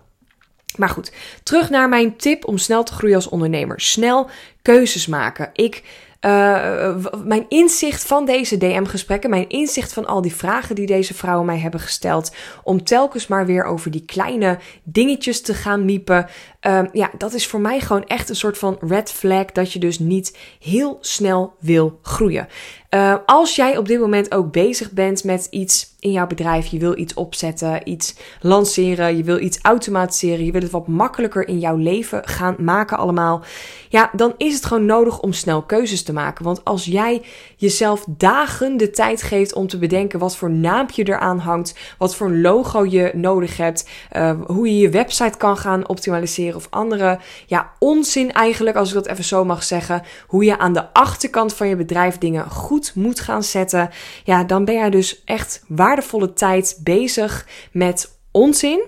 Maar 0.77 0.89
goed, 0.89 1.11
terug 1.43 1.69
naar 1.69 1.89
mijn 1.89 2.17
tip 2.17 2.47
om 2.47 2.57
snel 2.57 2.83
te 2.83 2.93
groeien 2.93 3.15
als 3.15 3.29
ondernemer. 3.29 3.81
Snel 3.81 4.29
keuzes 4.61 5.07
maken. 5.07 5.49
Ik 5.53 5.83
uh, 6.25 6.95
mijn 7.23 7.45
inzicht 7.47 8.03
van 8.05 8.25
deze 8.25 8.57
DM-gesprekken, 8.57 9.29
mijn 9.29 9.49
inzicht 9.49 9.93
van 9.93 10.05
al 10.05 10.21
die 10.21 10.35
vragen 10.35 10.75
die 10.75 10.85
deze 10.85 11.13
vrouwen 11.13 11.45
mij 11.45 11.59
hebben 11.59 11.79
gesteld, 11.79 12.35
om 12.63 12.83
telkens 12.83 13.27
maar 13.27 13.45
weer 13.45 13.63
over 13.63 13.91
die 13.91 14.05
kleine 14.05 14.59
dingetjes 14.83 15.41
te 15.41 15.53
gaan 15.53 15.85
miepen. 15.85 16.27
Um, 16.61 16.89
ja, 16.91 17.09
dat 17.17 17.33
is 17.33 17.47
voor 17.47 17.59
mij 17.59 17.79
gewoon 17.79 18.05
echt 18.05 18.29
een 18.29 18.35
soort 18.35 18.57
van 18.57 18.77
red 18.79 19.11
flag 19.11 19.45
dat 19.45 19.73
je 19.73 19.79
dus 19.79 19.99
niet 19.99 20.37
heel 20.59 20.97
snel 21.01 21.53
wil 21.59 21.99
groeien. 22.01 22.47
Uh, 22.93 23.15
als 23.25 23.55
jij 23.55 23.77
op 23.77 23.87
dit 23.87 23.99
moment 23.99 24.33
ook 24.33 24.51
bezig 24.51 24.91
bent 24.91 25.23
met 25.23 25.47
iets 25.49 25.93
in 25.99 26.11
jouw 26.11 26.27
bedrijf, 26.27 26.65
je 26.65 26.79
wil 26.79 26.97
iets 26.97 27.13
opzetten, 27.13 27.89
iets 27.89 28.15
lanceren, 28.41 29.17
je 29.17 29.23
wil 29.23 29.39
iets 29.39 29.59
automatiseren, 29.61 30.45
je 30.45 30.51
wil 30.51 30.61
het 30.61 30.71
wat 30.71 30.87
makkelijker 30.87 31.47
in 31.47 31.59
jouw 31.59 31.75
leven 31.75 32.27
gaan 32.27 32.55
maken 32.57 32.97
allemaal, 32.97 33.43
ja, 33.89 34.09
dan 34.15 34.33
is 34.37 34.53
het 34.53 34.65
gewoon 34.65 34.85
nodig 34.85 35.19
om 35.19 35.33
snel 35.33 35.61
keuzes 35.61 36.03
te 36.03 36.13
maken. 36.13 36.45
Want 36.45 36.65
als 36.65 36.85
jij 36.85 37.21
jezelf 37.55 38.05
dagen 38.07 38.77
de 38.77 38.89
tijd 38.89 39.21
geeft 39.21 39.53
om 39.53 39.67
te 39.67 39.77
bedenken 39.77 40.19
wat 40.19 40.35
voor 40.35 40.49
naampje 40.49 41.07
eraan 41.07 41.39
hangt, 41.39 41.75
wat 41.97 42.15
voor 42.15 42.31
logo 42.31 42.85
je 42.85 43.11
nodig 43.15 43.57
hebt, 43.57 43.89
uh, 44.15 44.31
hoe 44.47 44.67
je 44.67 44.77
je 44.77 44.89
website 44.89 45.37
kan 45.37 45.57
gaan 45.57 45.87
optimaliseren 45.87 46.55
of 46.55 46.67
andere, 46.69 47.19
ja, 47.45 47.71
onzin 47.79 48.31
eigenlijk, 48.31 48.75
als 48.75 48.87
ik 48.89 48.95
dat 48.95 49.07
even 49.07 49.23
zo 49.23 49.45
mag 49.45 49.63
zeggen, 49.63 50.03
hoe 50.27 50.43
je 50.43 50.57
aan 50.57 50.73
de 50.73 50.93
achterkant 50.93 51.53
van 51.53 51.67
je 51.67 51.75
bedrijf 51.75 52.17
dingen 52.17 52.49
goed 52.49 52.82
moet 52.95 53.19
gaan 53.19 53.43
zetten, 53.43 53.89
ja, 54.23 54.43
dan 54.43 54.65
ben 54.65 54.75
jij 54.75 54.89
dus 54.89 55.23
echt 55.23 55.63
waardevolle 55.67 56.33
tijd 56.33 56.79
bezig 56.83 57.47
met 57.71 58.17
onzin. 58.31 58.83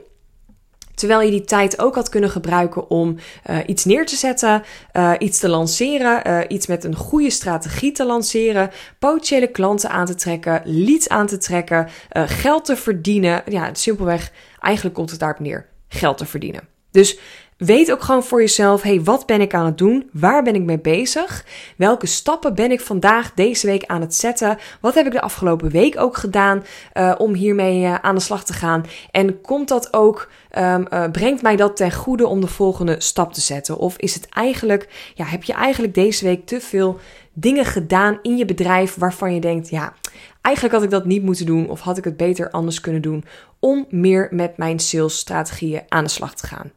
Terwijl 0.94 1.22
je 1.22 1.32
die 1.32 1.44
tijd 1.44 1.80
ook 1.80 1.96
had 1.96 2.10
kunnen 2.10 2.30
gebruiken 2.30 2.90
om 2.90 3.16
uh, 3.50 3.58
iets 3.66 3.86
neer 3.86 4.06
te 4.06 4.16
zetten, 4.16 4.64
uh, 4.94 5.12
iets 5.20 5.40
te 5.40 5.50
lanceren, 5.50 6.28
uh, 6.28 6.40
iets 6.48 6.68
met 6.68 6.84
een 6.84 6.96
goede 6.96 7.30
strategie 7.30 7.92
te 7.92 8.06
lanceren, 8.06 8.72
potentiële 9.00 9.48
klanten 9.48 9.90
aan 9.90 10.06
te 10.06 10.16
trekken, 10.16 10.62
leads 10.66 11.10
aan 11.10 11.28
te 11.28 11.38
trekken, 11.38 11.90
geld 12.12 12.66
te 12.66 12.76
verdienen. 12.76 13.44
Ja, 13.50 13.74
simpelweg, 13.74 14.32
eigenlijk 14.60 14.96
komt 14.96 15.10
het 15.12 15.20
daarop 15.20 15.40
neer: 15.40 15.70
geld 15.88 16.18
te 16.18 16.26
verdienen. 16.26 16.68
Dus 16.92 17.20
Weet 17.58 17.92
ook 17.92 18.02
gewoon 18.02 18.24
voor 18.24 18.40
jezelf: 18.40 18.82
hey, 18.82 19.04
wat 19.04 19.26
ben 19.26 19.42
ik 19.42 19.54
aan 19.54 19.66
het 19.66 19.78
doen? 19.78 20.10
Waar 20.14 20.44
ben 20.44 20.56
ik 20.56 20.62
mee 20.62 20.80
bezig? 20.80 21.46
Welke 21.78 22.06
stappen 22.06 22.56
ben 22.56 22.72
ik 22.72 22.82
vandaag, 22.82 23.34
deze 23.34 23.68
week 23.68 23.86
aan 23.86 24.02
het 24.02 24.16
zetten? 24.16 24.58
Wat 24.82 24.94
heb 24.94 25.06
ik 25.06 25.12
de 25.12 25.22
afgelopen 25.22 25.70
week 25.70 26.00
ook 26.00 26.18
gedaan 26.18 26.64
uh, 26.94 27.16
om 27.18 27.34
hiermee 27.34 27.82
uh, 27.82 27.96
aan 27.96 28.16
de 28.16 28.22
slag 28.22 28.46
te 28.46 28.54
gaan? 28.54 28.86
En 29.12 29.42
komt 29.42 29.68
dat 29.68 29.94
ook, 29.94 30.30
um, 30.58 30.86
uh, 30.94 31.12
brengt 31.12 31.42
mij 31.42 31.56
dat 31.56 31.76
ten 31.76 31.92
goede 31.92 32.28
om 32.28 32.42
de 32.42 32.48
volgende 32.48 32.96
stap 32.98 33.34
te 33.34 33.42
zetten? 33.42 33.78
Of 33.78 33.98
is 33.98 34.14
het 34.14 34.30
eigenlijk, 34.30 35.12
ja, 35.14 35.26
heb 35.26 35.44
je 35.44 35.54
eigenlijk 35.54 35.94
deze 35.94 36.26
week 36.26 36.46
te 36.46 36.62
veel 36.62 37.00
dingen 37.34 37.66
gedaan 37.66 38.20
in 38.22 38.38
je 38.38 38.46
bedrijf 38.46 38.96
waarvan 38.96 39.34
je 39.34 39.42
denkt: 39.42 39.70
ja, 39.70 39.94
eigenlijk 40.42 40.76
had 40.76 40.84
ik 40.84 40.92
dat 40.92 41.06
niet 41.06 41.24
moeten 41.24 41.46
doen 41.46 41.70
of 41.70 41.80
had 41.80 41.98
ik 41.98 42.04
het 42.04 42.18
beter 42.18 42.50
anders 42.50 42.82
kunnen 42.82 43.02
doen 43.02 43.26
om 43.60 43.86
meer 43.90 44.28
met 44.32 44.58
mijn 44.58 44.80
salesstrategieën 44.80 45.82
aan 45.88 46.04
de 46.04 46.10
slag 46.10 46.36
te 46.36 46.48
gaan? 46.48 46.72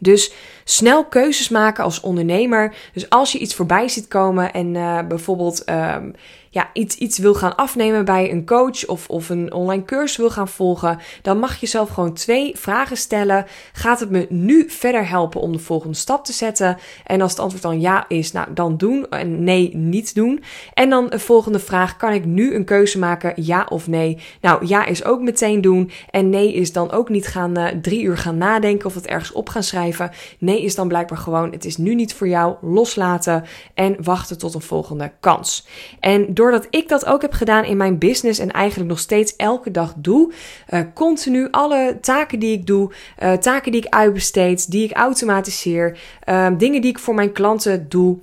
Dus 0.00 0.32
snel 0.64 1.04
keuzes 1.04 1.48
maken 1.48 1.84
als 1.84 2.00
ondernemer. 2.00 2.74
Dus 2.92 3.10
als 3.10 3.32
je 3.32 3.38
iets 3.38 3.54
voorbij 3.54 3.88
ziet 3.88 4.08
komen 4.08 4.52
en 4.52 4.74
uh, 4.74 4.98
bijvoorbeeld 5.08 5.70
um, 5.70 6.14
ja, 6.52 6.70
iets, 6.72 6.96
iets 6.96 7.18
wil 7.18 7.34
gaan 7.34 7.56
afnemen 7.56 8.04
bij 8.04 8.30
een 8.30 8.46
coach 8.46 8.86
of, 8.86 9.08
of 9.08 9.28
een 9.28 9.52
online 9.52 9.84
cursus 9.84 10.16
wil 10.16 10.30
gaan 10.30 10.48
volgen, 10.48 10.98
dan 11.22 11.38
mag 11.38 11.60
je 11.60 11.66
zelf 11.66 11.88
gewoon 11.88 12.12
twee 12.12 12.56
vragen 12.56 12.96
stellen. 12.96 13.46
Gaat 13.72 14.00
het 14.00 14.10
me 14.10 14.26
nu 14.28 14.70
verder 14.70 15.08
helpen 15.08 15.40
om 15.40 15.52
de 15.52 15.58
volgende 15.58 15.96
stap 15.96 16.24
te 16.24 16.32
zetten? 16.32 16.78
En 17.06 17.20
als 17.20 17.30
het 17.30 17.40
antwoord 17.40 17.62
dan 17.62 17.80
ja 17.80 18.04
is, 18.08 18.32
nou 18.32 18.52
dan 18.54 18.76
doen 18.76 19.08
en 19.08 19.44
nee, 19.44 19.76
niet 19.76 20.14
doen. 20.14 20.42
En 20.74 20.90
dan 20.90 21.06
een 21.10 21.20
volgende 21.20 21.58
vraag: 21.58 21.96
kan 21.96 22.12
ik 22.12 22.24
nu 22.24 22.54
een 22.54 22.64
keuze 22.64 22.98
maken, 22.98 23.32
ja 23.36 23.66
of 23.68 23.86
nee? 23.86 24.18
Nou, 24.40 24.66
ja 24.66 24.84
is 24.84 25.04
ook 25.04 25.20
meteen 25.20 25.60
doen. 25.60 25.90
En 26.10 26.30
nee 26.30 26.52
is 26.52 26.72
dan 26.72 26.90
ook 26.90 27.08
niet 27.08 27.26
gaan 27.26 27.58
uh, 27.58 27.66
drie 27.66 28.02
uur 28.02 28.18
gaan 28.18 28.38
nadenken 28.38 28.86
of 28.86 28.94
het 28.94 29.06
ergens 29.06 29.32
op 29.32 29.48
gaan 29.48 29.62
schrijven. 29.62 30.10
Nee 30.38 30.62
is 30.62 30.74
dan 30.74 30.88
blijkbaar 30.88 31.18
gewoon: 31.18 31.52
het 31.52 31.64
is 31.64 31.76
nu 31.76 31.94
niet 31.94 32.14
voor 32.14 32.28
jou, 32.28 32.54
loslaten 32.60 33.44
en 33.74 33.96
wachten 34.02 34.38
tot 34.38 34.54
een 34.54 34.60
volgende 34.60 35.12
kans. 35.20 35.66
En 36.00 36.34
doordat 36.40 36.66
ik 36.70 36.88
dat 36.88 37.06
ook 37.06 37.22
heb 37.22 37.32
gedaan 37.32 37.64
in 37.64 37.76
mijn 37.76 37.98
business 37.98 38.38
en 38.38 38.50
eigenlijk 38.50 38.90
nog 38.90 38.98
steeds 38.98 39.36
elke 39.36 39.70
dag 39.70 39.94
doe, 39.96 40.32
uh, 40.70 40.80
continu 40.94 41.48
alle 41.50 41.98
taken 42.00 42.38
die 42.38 42.52
ik 42.52 42.66
doe, 42.66 42.92
uh, 43.22 43.32
taken 43.32 43.72
die 43.72 43.84
ik 43.84 43.92
uitbesteed, 43.92 44.70
die 44.70 44.84
ik 44.84 44.92
automatiseer, 44.92 45.98
uh, 46.28 46.48
dingen 46.58 46.80
die 46.80 46.90
ik 46.90 46.98
voor 46.98 47.14
mijn 47.14 47.32
klanten 47.32 47.88
doe. 47.88 48.18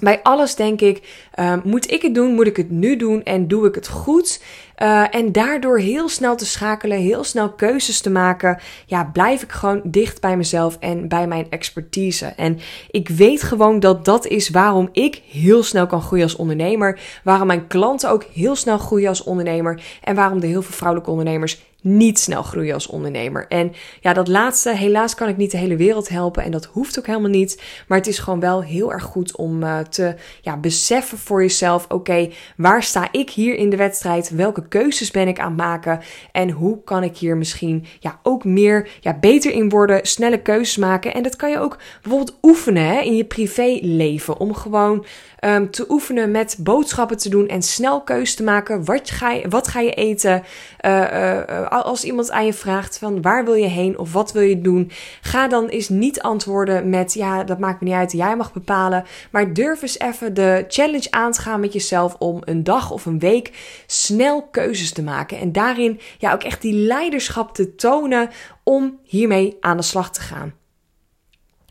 Bij 0.00 0.20
alles 0.22 0.54
denk 0.54 0.80
ik, 0.80 1.28
uh, 1.40 1.54
moet 1.64 1.90
ik 1.90 2.02
het 2.02 2.14
doen, 2.14 2.34
moet 2.34 2.46
ik 2.46 2.56
het 2.56 2.70
nu 2.70 2.96
doen 2.96 3.22
en 3.22 3.48
doe 3.48 3.66
ik 3.66 3.74
het 3.74 3.88
goed? 3.88 4.42
Uh, 4.82 5.14
en 5.14 5.32
daardoor 5.32 5.78
heel 5.78 6.08
snel 6.08 6.36
te 6.36 6.46
schakelen, 6.46 6.98
heel 6.98 7.24
snel 7.24 7.52
keuzes 7.52 8.00
te 8.00 8.10
maken, 8.10 8.60
ja, 8.86 9.04
blijf 9.04 9.42
ik 9.42 9.52
gewoon 9.52 9.80
dicht 9.84 10.20
bij 10.20 10.36
mezelf 10.36 10.76
en 10.80 11.08
bij 11.08 11.26
mijn 11.26 11.46
expertise. 11.50 12.26
En 12.26 12.58
ik 12.90 13.08
weet 13.08 13.42
gewoon 13.42 13.80
dat 13.80 14.04
dat 14.04 14.26
is 14.26 14.48
waarom 14.48 14.88
ik 14.92 15.22
heel 15.30 15.62
snel 15.62 15.86
kan 15.86 16.02
groeien 16.02 16.24
als 16.24 16.36
ondernemer, 16.36 17.00
waarom 17.24 17.46
mijn 17.46 17.66
klanten 17.66 18.10
ook 18.10 18.24
heel 18.24 18.56
snel 18.56 18.78
groeien 18.78 19.08
als 19.08 19.24
ondernemer 19.24 19.82
en 20.02 20.14
waarom 20.14 20.40
de 20.40 20.46
heel 20.46 20.62
veel 20.62 20.74
vrouwelijke 20.74 21.10
ondernemers 21.10 21.62
niet 21.84 22.18
snel 22.18 22.42
groeien 22.42 22.74
als 22.74 22.86
ondernemer. 22.86 23.46
En 23.48 23.72
ja, 24.00 24.12
dat 24.12 24.28
laatste, 24.28 24.76
helaas 24.76 25.14
kan 25.14 25.28
ik 25.28 25.36
niet 25.36 25.50
de 25.50 25.56
hele 25.56 25.76
wereld 25.76 26.08
helpen 26.08 26.42
en 26.42 26.50
dat 26.50 26.64
hoeft 26.64 26.98
ook 26.98 27.06
helemaal 27.06 27.30
niet. 27.30 27.62
Maar 27.88 27.98
het 27.98 28.06
is 28.06 28.18
gewoon 28.18 28.40
wel 28.40 28.62
heel 28.62 28.92
erg 28.92 29.02
goed 29.02 29.36
om 29.36 29.62
uh, 29.62 29.78
te 29.78 30.14
ja, 30.40 30.56
beseffen 30.56 31.18
voor 31.24 31.42
jezelf: 31.42 31.86
oké, 31.88 32.30
waar 32.56 32.82
sta 32.82 33.08
ik 33.10 33.30
hier 33.30 33.54
in 33.54 33.70
de 33.70 33.76
wedstrijd? 33.76 34.30
Welke 34.30 34.68
keuzes 34.68 35.10
ben 35.10 35.28
ik 35.28 35.38
aan 35.38 35.46
het 35.46 35.56
maken? 35.56 36.00
En 36.32 36.50
hoe 36.50 36.84
kan 36.84 37.02
ik 37.02 37.16
hier 37.16 37.36
misschien 37.36 37.84
ja, 38.00 38.20
ook 38.22 38.44
meer 38.44 38.88
ja, 39.00 39.18
beter 39.18 39.52
in 39.52 39.68
worden, 39.68 40.06
snelle 40.06 40.42
keuzes 40.42 40.76
maken? 40.76 41.14
En 41.14 41.22
dat 41.22 41.36
kan 41.36 41.50
je 41.50 41.58
ook 41.58 41.78
bijvoorbeeld 42.02 42.38
oefenen 42.42 42.86
hè, 42.86 43.00
in 43.00 43.16
je 43.16 43.24
privéleven. 43.24 44.38
Om 44.38 44.54
gewoon 44.54 45.04
um, 45.44 45.70
te 45.70 45.84
oefenen 45.88 46.30
met 46.30 46.56
boodschappen 46.58 47.16
te 47.16 47.28
doen 47.28 47.48
en 47.48 47.62
snel 47.62 48.02
keuzes 48.02 48.34
te 48.34 48.42
maken. 48.42 48.84
Wat 48.84 49.10
ga 49.10 49.30
je, 49.30 49.48
wat 49.48 49.68
ga 49.68 49.80
je 49.80 49.92
eten? 49.92 50.42
Uh, 50.80 51.00
uh, 51.00 51.68
als 51.68 52.04
iemand 52.04 52.30
aan 52.30 52.46
je 52.46 52.52
vraagt 52.52 52.98
van 52.98 53.22
waar 53.22 53.44
wil 53.44 53.54
je 53.54 53.66
heen 53.66 53.98
of 53.98 54.12
wat 54.12 54.32
wil 54.32 54.42
je 54.42 54.60
doen, 54.60 54.90
ga 55.20 55.48
dan 55.48 55.66
eens 55.66 55.88
niet 55.88 56.20
antwoorden 56.20 56.88
met 56.88 57.14
ja, 57.14 57.44
dat 57.44 57.58
maakt 57.58 57.80
me 57.80 57.86
niet 57.86 57.96
uit, 57.96 58.12
jij 58.12 58.36
mag 58.36 58.52
bepalen. 58.52 59.04
Maar 59.30 59.52
durf 59.52 59.82
eens 59.82 59.98
even 59.98 60.34
de 60.34 60.64
challenge 60.68 61.10
aan 61.10 61.32
te 61.32 61.40
gaan 61.40 61.60
met 61.60 61.72
jezelf 61.72 62.14
om 62.18 62.40
een 62.44 62.64
dag 62.64 62.90
of 62.90 63.06
een 63.06 63.18
week 63.18 63.52
snel 63.86 64.42
keuzes 64.42 64.92
te 64.92 65.02
maken. 65.02 65.38
En 65.38 65.52
daarin 65.52 66.00
ja 66.18 66.32
ook 66.32 66.42
echt 66.42 66.62
die 66.62 66.74
leiderschap 66.74 67.54
te 67.54 67.74
tonen 67.74 68.30
om 68.62 68.98
hiermee 69.02 69.56
aan 69.60 69.76
de 69.76 69.82
slag 69.82 70.10
te 70.10 70.20
gaan. 70.20 70.54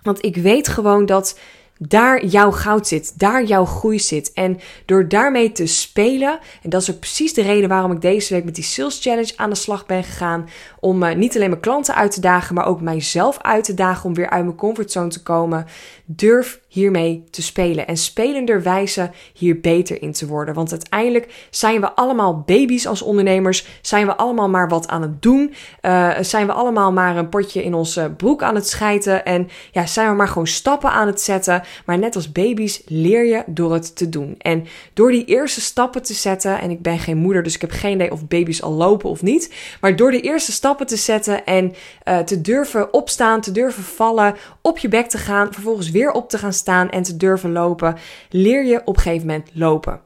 Want 0.01 0.25
ik 0.25 0.35
weet 0.35 0.67
gewoon 0.67 1.05
dat 1.05 1.39
daar 1.77 2.25
jouw 2.25 2.51
goud 2.51 2.87
zit, 2.87 3.19
daar 3.19 3.43
jouw 3.43 3.65
groei 3.65 3.99
zit. 3.99 4.33
En 4.33 4.59
door 4.85 5.07
daarmee 5.07 5.51
te 5.51 5.65
spelen, 5.65 6.39
en 6.63 6.69
dat 6.69 6.81
is 6.81 6.91
ook 6.91 6.99
precies 6.99 7.33
de 7.33 7.41
reden 7.41 7.69
waarom 7.69 7.91
ik 7.91 8.01
deze 8.01 8.33
week 8.33 8.45
met 8.45 8.55
die 8.55 8.63
Sales 8.63 8.99
Challenge 9.01 9.33
aan 9.35 9.49
de 9.49 9.55
slag 9.55 9.85
ben 9.85 10.03
gegaan, 10.03 10.49
om 10.79 11.03
uh, 11.03 11.15
niet 11.15 11.35
alleen 11.35 11.49
mijn 11.49 11.61
klanten 11.61 11.95
uit 11.95 12.11
te 12.11 12.21
dagen, 12.21 12.55
maar 12.55 12.65
ook 12.65 12.81
mijzelf 12.81 13.37
uit 13.41 13.63
te 13.63 13.73
dagen 13.73 14.05
om 14.05 14.13
weer 14.13 14.29
uit 14.29 14.43
mijn 14.43 14.57
comfortzone 14.57 15.09
te 15.09 15.23
komen. 15.23 15.65
Durf 16.05 16.59
hiermee 16.73 17.23
te 17.29 17.41
spelen 17.41 17.87
en 17.87 17.97
spelenderwijze 17.97 19.11
hier 19.33 19.59
beter 19.59 20.01
in 20.01 20.11
te 20.11 20.27
worden. 20.27 20.53
Want 20.53 20.71
uiteindelijk 20.71 21.47
zijn 21.49 21.81
we 21.81 21.91
allemaal 21.91 22.43
baby's 22.45 22.87
als 22.87 23.01
ondernemers, 23.01 23.65
zijn 23.81 24.05
we 24.05 24.15
allemaal 24.15 24.49
maar 24.49 24.69
wat 24.69 24.87
aan 24.87 25.01
het 25.01 25.21
doen, 25.21 25.53
uh, 25.81 26.11
zijn 26.21 26.45
we 26.45 26.53
allemaal 26.53 26.91
maar 26.91 27.17
een 27.17 27.29
potje 27.29 27.63
in 27.63 27.73
onze 27.73 28.13
broek 28.17 28.43
aan 28.43 28.55
het 28.55 28.67
schijten 28.67 29.25
en 29.25 29.49
ja, 29.71 29.85
zijn 29.85 30.09
we 30.09 30.15
maar 30.15 30.27
gewoon 30.27 30.47
stappen 30.47 30.89
aan 30.91 31.07
het 31.07 31.21
zetten. 31.21 31.63
Maar 31.85 31.97
net 31.97 32.15
als 32.15 32.31
baby's 32.31 32.81
leer 32.85 33.25
je 33.25 33.43
door 33.45 33.73
het 33.73 33.95
te 33.95 34.09
doen. 34.09 34.35
En 34.37 34.65
door 34.93 35.11
die 35.11 35.25
eerste 35.25 35.61
stappen 35.61 36.03
te 36.03 36.13
zetten, 36.13 36.61
en 36.61 36.69
ik 36.69 36.81
ben 36.81 36.99
geen 36.99 37.17
moeder, 37.17 37.43
dus 37.43 37.55
ik 37.55 37.61
heb 37.61 37.71
geen 37.71 37.93
idee 37.93 38.11
of 38.11 38.27
baby's 38.27 38.61
al 38.61 38.71
lopen 38.71 39.09
of 39.09 39.21
niet, 39.21 39.53
maar 39.81 39.95
door 39.95 40.11
de 40.11 40.21
eerste 40.21 40.51
stappen 40.51 40.87
te 40.87 40.97
zetten 40.97 41.45
en 41.45 41.73
uh, 42.07 42.19
te 42.19 42.41
durven 42.41 42.93
opstaan, 42.93 43.41
te 43.41 43.51
durven 43.51 43.83
vallen, 43.83 44.35
op 44.61 44.77
je 44.77 44.87
bek 44.87 45.07
te 45.07 45.17
gaan, 45.17 45.53
vervolgens 45.53 45.91
weer 45.91 46.11
op 46.11 46.29
te 46.29 46.37
gaan 46.37 46.53
staan 46.53 46.61
en 46.65 47.03
te 47.03 47.17
durven 47.17 47.51
lopen, 47.51 47.95
leer 48.29 48.65
je 48.65 48.81
op 48.85 48.95
een 48.95 49.01
gegeven 49.01 49.27
moment 49.27 49.49
lopen. 49.53 50.01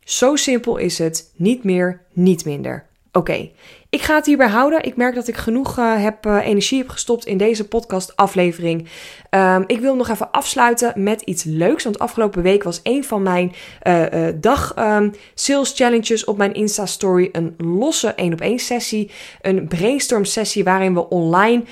Zo 0.00 0.36
simpel 0.36 0.76
is 0.76 0.98
het, 0.98 1.32
niet 1.36 1.64
meer, 1.64 2.06
niet 2.12 2.44
minder. 2.44 2.86
Oké, 3.12 3.50
ik 3.90 4.02
ga 4.02 4.14
het 4.14 4.26
hierbij 4.26 4.48
houden. 4.48 4.84
Ik 4.84 4.96
merk 4.96 5.14
dat 5.14 5.28
ik 5.28 5.36
genoeg 5.36 5.78
uh, 5.78 6.02
heb, 6.02 6.26
uh, 6.26 6.46
energie 6.46 6.78
heb 6.78 6.88
gestopt 6.88 7.26
in 7.26 7.38
deze 7.38 7.68
podcast-aflevering. 7.68 8.88
Um, 9.30 9.64
ik 9.66 9.80
wil 9.80 9.96
nog 9.96 10.08
even 10.08 10.30
afsluiten 10.30 11.02
met 11.02 11.20
iets 11.20 11.44
leuks. 11.44 11.84
Want 11.84 11.98
afgelopen 11.98 12.42
week 12.42 12.62
was 12.62 12.80
een 12.82 13.04
van 13.04 13.22
mijn 13.22 13.52
uh, 13.86 14.26
dag 14.34 14.74
um, 14.78 15.12
sales 15.34 15.72
challenges 15.76 16.24
op 16.24 16.36
mijn 16.36 16.54
Insta-story 16.54 17.28
een 17.32 17.54
losse 17.56 18.14
1-op-1 18.16 18.54
sessie. 18.54 19.10
Een 19.40 19.68
brainstorm 19.68 20.24
sessie 20.24 20.64
waarin 20.64 20.94
we 20.94 21.08
online 21.08 21.62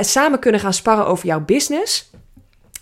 samen 0.00 0.38
kunnen 0.38 0.60
gaan 0.60 0.74
sparren 0.74 1.06
over 1.06 1.26
jouw 1.26 1.40
business. 1.40 2.07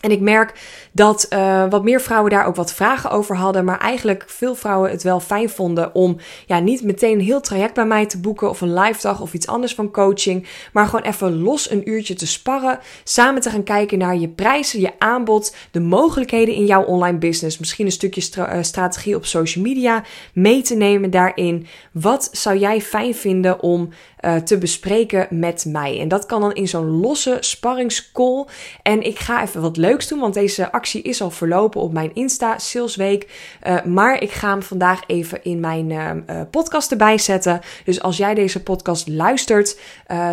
En 0.07 0.13
ik 0.13 0.21
merk 0.21 0.53
dat 0.93 1.27
uh, 1.33 1.65
wat 1.71 1.85
meer 1.85 2.01
vrouwen 2.01 2.31
daar 2.31 2.47
ook 2.47 2.57
wat 2.57 2.73
vragen 2.73 3.11
over 3.11 3.37
hadden. 3.37 3.65
Maar 3.65 3.79
eigenlijk 3.79 4.25
veel 4.27 4.55
vrouwen 4.55 4.91
het 4.91 5.03
wel 5.03 5.21
fijn 5.21 5.49
vonden 5.51 5.95
om 5.95 6.17
ja, 6.47 6.59
niet 6.59 6.83
meteen 6.83 7.13
een 7.13 7.25
heel 7.25 7.41
traject 7.41 7.75
bij 7.75 7.87
mij 7.87 8.07
te 8.07 8.21
boeken. 8.21 8.49
Of 8.49 8.61
een 8.61 8.75
live 8.75 9.01
dag 9.01 9.21
of 9.21 9.35
iets 9.35 9.47
anders 9.47 9.75
van 9.75 9.91
coaching. 9.91 10.47
Maar 10.73 10.87
gewoon 10.87 11.05
even 11.05 11.43
los 11.43 11.71
een 11.71 11.91
uurtje 11.91 12.15
te 12.15 12.27
sparren. 12.27 12.79
Samen 13.05 13.41
te 13.41 13.51
gaan 13.51 13.63
kijken 13.63 13.99
naar 13.99 14.17
je 14.17 14.29
prijzen, 14.29 14.81
je 14.81 14.93
aanbod. 14.99 15.55
De 15.71 15.81
mogelijkheden 15.81 16.55
in 16.55 16.67
jouw 16.67 16.83
online 16.83 17.19
business. 17.19 17.59
Misschien 17.59 17.87
een 17.87 17.93
stukje 17.93 18.23
uh, 18.39 18.59
strategie 18.61 19.17
op 19.17 19.27
social 19.27 19.65
media 19.65 20.05
mee 20.33 20.63
te 20.63 20.75
nemen 20.75 21.11
daarin. 21.11 21.67
Wat 21.93 22.29
zou 22.33 22.59
jij 22.59 22.81
fijn 22.81 23.15
vinden 23.15 23.61
om 23.63 23.89
uh, 24.21 24.37
te 24.37 24.59
bespreken 24.59 25.27
met 25.31 25.65
mij? 25.69 26.01
En 26.01 26.09
dat 26.09 26.27
kan 26.27 26.41
dan 26.41 26.55
in 26.55 26.69
zo'n 26.69 27.01
losse 27.01 27.37
sparringscall. 27.41 28.45
En 28.83 29.03
ik 29.03 29.19
ga 29.19 29.43
even 29.43 29.61
wat 29.61 29.77
leuks 29.77 30.09
doen, 30.09 30.19
want 30.19 30.35
deze 30.35 30.73
actie 30.73 31.03
is 31.03 31.23
al 31.23 31.31
verlopen 31.31 31.81
op 31.81 31.93
mijn 31.93 32.15
Insta 32.15 32.59
Salesweek. 32.59 33.29
Uh, 33.67 33.85
maar 33.85 34.23
ik 34.23 34.31
ga 34.31 34.49
hem 34.49 34.63
vandaag 34.63 35.03
even 35.07 35.45
in 35.45 35.61
mijn 35.61 35.91
uh, 35.91 36.41
podcast 36.51 36.91
erbij 36.91 37.19
zetten. 37.19 37.61
Dus 37.85 38.03
als 38.03 38.17
jij 38.17 38.35
deze 38.35 38.63
podcast 38.63 39.09
luistert, 39.09 39.81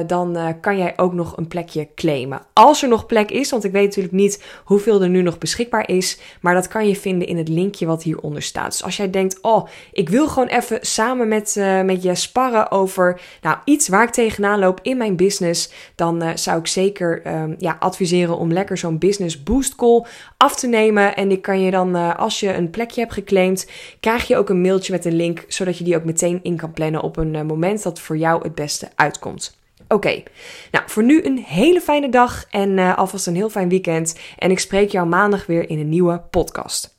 dan 0.07 0.57
kan 0.61 0.77
jij 0.77 0.93
ook 0.95 1.13
nog 1.13 1.37
een 1.37 1.47
plekje 1.47 1.87
claimen. 1.95 2.41
Als 2.53 2.81
er 2.83 2.89
nog 2.89 3.05
plek 3.05 3.31
is, 3.31 3.51
want 3.51 3.63
ik 3.63 3.71
weet 3.71 3.85
natuurlijk 3.85 4.13
niet 4.13 4.43
hoeveel 4.63 5.01
er 5.01 5.09
nu 5.09 5.21
nog 5.21 5.37
beschikbaar 5.37 5.89
is. 5.89 6.19
Maar 6.41 6.53
dat 6.53 6.67
kan 6.67 6.87
je 6.87 6.95
vinden 6.95 7.27
in 7.27 7.37
het 7.37 7.47
linkje 7.47 7.85
wat 7.85 8.03
hieronder 8.03 8.41
staat. 8.41 8.71
Dus 8.71 8.83
als 8.83 8.97
jij 8.97 9.09
denkt, 9.09 9.41
oh, 9.41 9.67
ik 9.91 10.09
wil 10.09 10.27
gewoon 10.27 10.47
even 10.47 10.77
samen 10.81 11.27
met, 11.27 11.55
met 11.85 12.03
je 12.03 12.15
sparren 12.15 12.71
over 12.71 13.21
nou, 13.41 13.57
iets 13.73 13.87
waar 13.87 14.03
ik 14.03 14.09
tegenaan 14.09 14.59
loop 14.59 14.79
in 14.81 14.97
mijn 14.97 15.15
business. 15.15 15.71
Dan 15.95 16.37
zou 16.37 16.59
ik 16.59 16.67
zeker 16.67 17.21
um, 17.27 17.55
ja, 17.57 17.75
adviseren 17.79 18.37
om 18.37 18.51
lekker 18.51 18.77
zo'n 18.77 18.97
business 18.97 19.43
boost 19.43 19.75
call 19.75 20.05
af 20.37 20.55
te 20.55 20.67
nemen. 20.67 21.15
En 21.15 21.27
die 21.27 21.39
kan 21.39 21.61
je 21.61 21.71
dan, 21.71 21.95
uh, 21.95 22.15
als 22.15 22.39
je 22.39 22.53
een 22.53 22.69
plekje 22.69 23.01
hebt 23.01 23.13
geclaimd, 23.13 23.69
krijg 23.99 24.27
je 24.27 24.37
ook 24.37 24.49
een 24.49 24.61
mailtje 24.61 24.91
met 24.91 25.05
een 25.05 25.15
link, 25.15 25.45
zodat 25.47 25.77
je 25.77 25.83
die 25.83 25.95
ook 25.95 26.03
meteen 26.03 26.39
in 26.43 26.57
kan 26.57 26.73
plannen 26.73 27.01
op 27.01 27.17
een 27.17 27.33
uh, 27.33 27.41
moment 27.41 27.83
dat 27.83 27.99
voor 27.99 28.17
jou 28.17 28.43
het 28.43 28.55
beste 28.55 28.89
uitkomt. 28.95 29.57
Oké, 29.87 30.23
nou 30.71 30.83
voor 30.87 31.03
nu 31.03 31.23
een 31.23 31.37
hele 31.37 31.81
fijne 31.81 32.09
dag 32.09 32.45
en 32.49 32.95
alvast 32.95 33.27
een 33.27 33.35
heel 33.35 33.49
fijn 33.49 33.69
weekend. 33.69 34.15
En 34.37 34.51
ik 34.51 34.59
spreek 34.59 34.89
jou 34.89 35.07
maandag 35.07 35.45
weer 35.45 35.69
in 35.69 35.79
een 35.79 35.89
nieuwe 35.89 36.21
podcast. 36.29 36.92